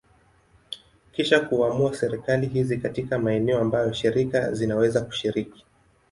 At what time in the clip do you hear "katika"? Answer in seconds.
2.77-3.19